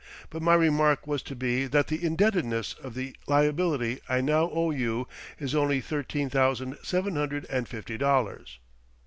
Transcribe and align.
But 0.31 0.41
my 0.41 0.55
remark 0.55 1.05
was 1.05 1.21
to 1.21 1.35
be 1.35 1.67
that 1.67 1.85
the 1.85 2.03
indebtedness 2.03 2.73
of 2.73 2.95
the 2.95 3.15
liability 3.27 3.99
I 4.09 4.19
now 4.19 4.49
owe 4.51 4.71
you 4.71 5.07
is 5.37 5.53
only 5.53 5.79
thirteen 5.79 6.27
thousand 6.27 6.79
seven 6.81 7.15
hundred 7.15 7.45
and 7.51 7.67
fifty 7.67 7.99
dollars." 7.99 8.57